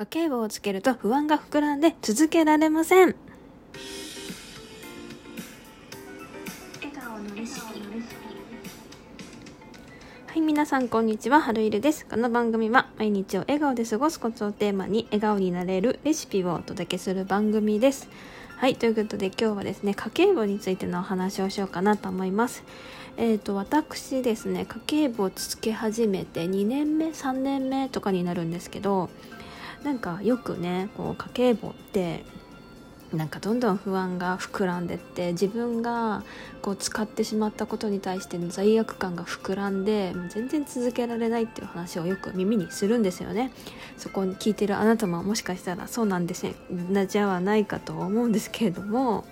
[0.00, 3.14] 家計簿をつけると不安が膨らんで続けられません。
[10.26, 11.42] はい皆さんこんにちは。
[11.42, 12.06] 春いるです。
[12.06, 18.08] この番組は毎日を笑顔で過ごすコツをテーマに笑顔になれるレシピをお届けする番組です。
[18.56, 22.64] はいということで今日はですね家計簿についてのお話をしようかなと思います。
[23.18, 29.10] えーと、私ですね家計簿をつけ始めて2年目3年目とかになるんですけど
[29.82, 32.24] なんかよくねこう家計簿って
[33.12, 36.22] なんかどんどん不安が膨らんでって自分が
[36.62, 43.50] こう使ってしまったことに対しての罪悪感が膨らんでもう全然続けられないっていう話をよく耳にするんですよね。
[43.96, 46.54] そこに聞いてるあなたももしかしたらそうなんですね
[46.90, 49.24] なじゃはないかと思うんですけれども、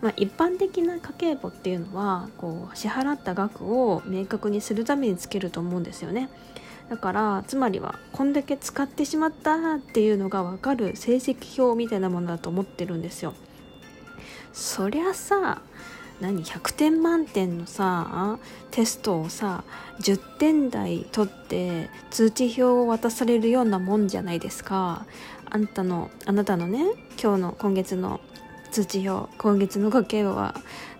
[0.00, 6.30] まあ、一般的な家計簿っていうのはこう支払った額を明確にするためにつけると思うんですよね。
[6.88, 13.34] だからつまりはこんだけ使ってしまったっていうのが分かる成績表みたいなものだと思ってるんですよ。
[14.52, 15.60] そりゃさ
[16.20, 18.38] 何100点満点のさ
[18.70, 19.62] テストをさ
[20.00, 25.06] 10点台取って通知表を渡されるようなもんじゃないですか。
[25.50, 26.84] あんたのあなたのね
[27.22, 28.20] 今日の今月の
[28.70, 30.54] 通知表今月の家計は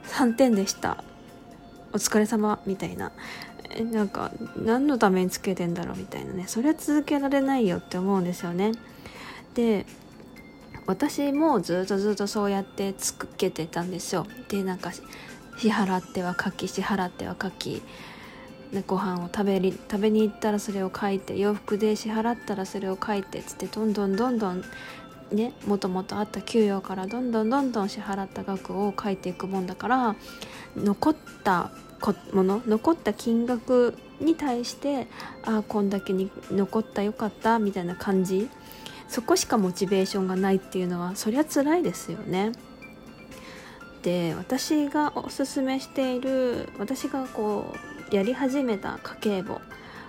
[0.04, 1.02] 3点でした。
[1.90, 3.12] お疲れ様みたいな。
[3.92, 6.44] なんか何のためにつけてんだろうみたいなね。
[6.46, 8.72] それは続けられないよって思うんですよね。
[9.54, 9.86] で
[10.86, 14.26] 私もずっとずっとそうやってつけてたんですよ。
[14.48, 17.82] でなんか支払っては書き支払っては書き
[18.72, 24.62] でご飯を食べり食べに行ったらそれを書いて洋服で支払ったらそれを書いてっつってどんどんどんどん
[25.32, 30.16] ねもともとあった給与からどんどんどんどん支払った額を書いていくもんだから
[30.76, 31.70] 残った
[32.32, 35.08] もの残った金額に対して
[35.44, 38.48] ああこんだけに残ったよかったみたいな感じ
[39.08, 42.52] そこしかモチベーションがないっていうのはそりゃ辛いですよね。
[44.02, 47.74] で私がおすすめしている私がこ
[48.12, 49.60] うやり始めた家計簿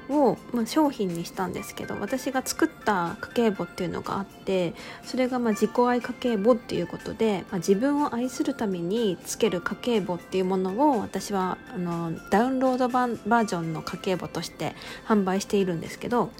[0.09, 14.75] を、まあ、商品にしたんですけど私が作った家計簿っていうのがあってそれがまあ自己愛家計簿っていうことで、まあ、自分を愛するためにつける家計簿っていうものを私はあのダウンロード版バージョンの家計簿として
[15.07, 16.31] 販売しているんですけど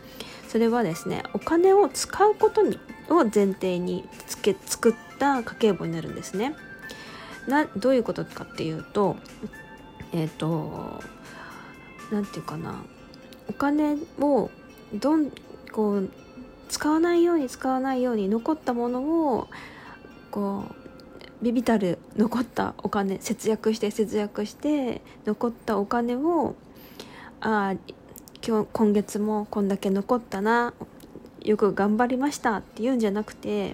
[0.48, 6.56] それはですねお金を使うことにを前提につけ作った家計簿になるんですね。
[7.48, 9.16] などういうことかっていうと
[10.12, 11.02] えっ、ー、と
[12.12, 12.84] 何て言うかな
[13.50, 14.50] お金を
[14.94, 15.32] どん
[15.72, 16.10] こう
[16.70, 19.02] 使わないように使わないように残ったもの
[19.34, 19.48] を
[20.32, 26.56] こうビビたる残ったお金節約して節約して残ったお金を
[27.42, 27.76] あ
[28.46, 30.74] 今日今月もこんだけ残ったな
[31.42, 33.74] よく頑張りましたっていうんじゃなくて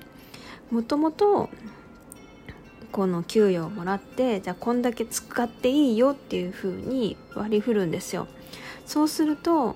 [0.71, 1.49] もともと
[2.95, 8.25] この給与をもらってじゃあこんだけ使っていいよっていう風に割り振るんですよ。
[8.85, 9.75] そうすると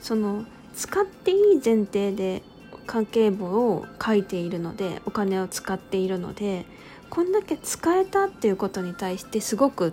[0.00, 2.42] その使っていい前提で
[2.88, 6.64] 家計簿を書いているのでお金を使っているので
[7.10, 9.92] こんだけ使えたっていうことに対してすごく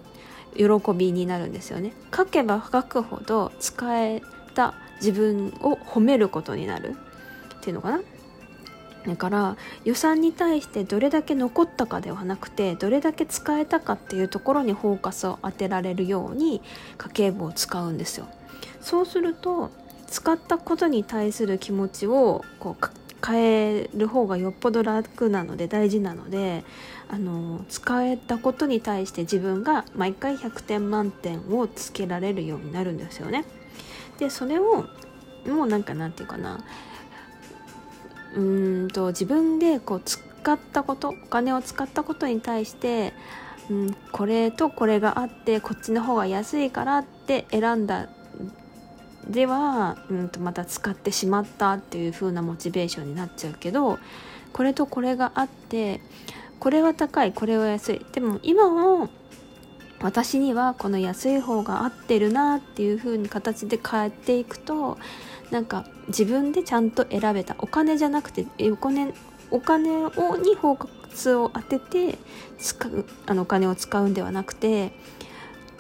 [0.56, 0.66] 喜
[0.98, 4.24] びになるんですよね書けば書くほど使え
[4.56, 6.96] た自分を褒めることになる
[7.58, 8.02] っていうのかな
[9.08, 16.62] だから予算に対してどれだけ残ったかではなくてどれだけ使えたかっていうところにフォーカスを当てられるように
[16.98, 18.28] 家計簿を使うんですよ
[18.82, 19.72] そうすると
[20.08, 22.86] 使ったことに対する気持ちをこう
[23.26, 26.64] 変える方がよっぽど楽なので大事なので
[27.10, 33.46] あの使えたことに対して自分が毎回100点満点をつけられるようになるんですよね。
[34.20, 34.86] でそれを
[35.48, 36.64] もうなんかなんていうかな
[38.36, 38.40] う
[38.86, 43.14] んと自分でこう使ったことお金を使ったことに対して
[43.70, 48.10] うん、これとこれがあってこっちの方が安いからって選んだ
[49.28, 53.98] では、うん、とまた使ってしまったっていう風なモチベーションになっちゃうけど
[54.54, 56.00] これとこれがあって
[56.60, 58.06] これは高いこれは安い。
[58.14, 59.10] でも今も
[60.02, 64.98] 私にはこの安い方が合ってるなっていう風に形で変えていくと
[65.52, 67.56] なんか自分でちゃんと選べた。
[67.60, 69.14] お金じゃなくてお金
[69.52, 72.18] お金をにフォーカスを当てて
[72.58, 74.92] 使うあのお金を使うんではなくて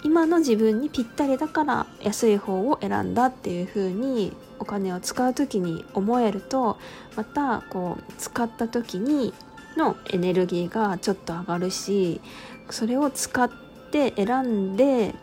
[0.03, 6.77] 今の自分にぴったりだから安い方を選んだっていう風にお金を使う時に思えると
[7.15, 9.33] またこう使った時に
[9.75, 12.21] のエネルギーがちょっと上がるし
[12.69, 15.15] それを使って選んで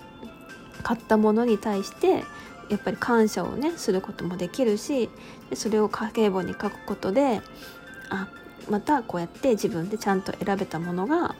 [0.82, 2.24] 買ったものに対して
[2.68, 5.10] やっぱり感謝をねすることもできるし
[5.50, 7.42] でそれを家計簿に書くことで
[8.08, 8.28] あ
[8.70, 11.34] またこうやって自分でちゃんと選べたものが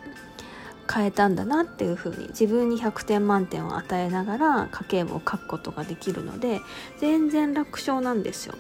[0.93, 6.61] 変えたんだなっていう風に自分に100点満点を与えながら家計簿を書くことができるので
[6.99, 8.55] 全然楽勝なんですよ。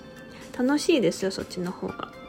[0.56, 2.21] 楽しいですよそっちの方が。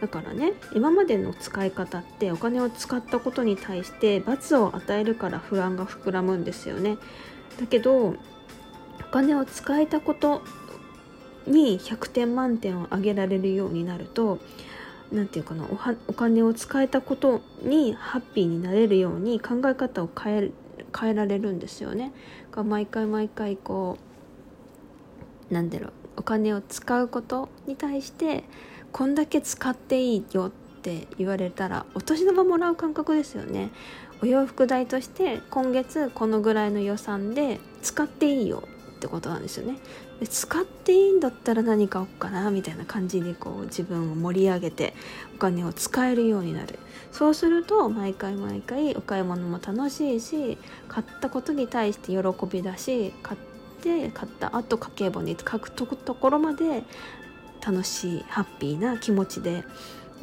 [0.00, 6.98] だからね今までの使い方ってお金を使ったことに対して罰を与えるから不安が膨らむんですよね
[7.58, 8.14] だけどお
[9.10, 10.42] 金を使えたこと
[11.46, 14.38] に100点満点を上げられるようになると
[15.10, 15.66] 何て言うかな
[16.06, 20.50] お金を使えたことにハッピーになれるように考え方を変え
[20.98, 22.12] 変えられるんですよね。
[22.50, 23.98] が毎回毎回こ
[25.50, 28.44] うなんだろうお金を使うことに対して
[28.92, 30.50] こんだけ使っていいよっ
[30.82, 33.70] て言われたらお年玉もらう感覚ですよね。
[34.22, 38.64] お洋服代として今月このぐらいの予算で使っていいよ
[38.98, 39.78] ってことなんですよね
[40.18, 44.94] で使っていいんだったら何買おうかなみたいな感じでこう自分を盛り上げて
[45.36, 46.80] お金を使えるようになる
[47.12, 50.58] そうすると毎回毎回お買い物も楽しいし
[50.88, 53.40] 買ったことに対して喜びだし買っ
[53.80, 56.82] て買った後家計簿に書くところまで
[57.64, 59.64] 楽しいハッピーな気持ちで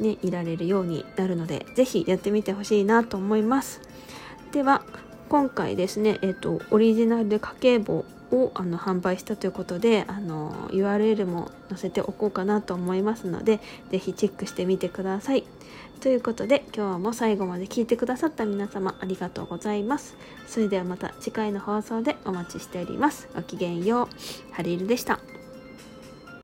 [0.00, 3.80] ね、いられるようになるので是非やってみてほしいなと思います
[4.52, 4.82] では
[5.28, 13.60] 今回ですね、えーと、オリジナルで家計簿をあの販売したということであの URL も載せておこうかなと思いますので
[13.90, 15.44] 是非チェックしてみてください。
[16.00, 20.16] ということで今日も最後まで聞いてくださった皆様ありがとうございます。
[20.46, 23.28] それではまた次回の放送でお待ちしております。
[23.34, 24.54] ごきげんよう。
[24.54, 25.35] ハリルでした。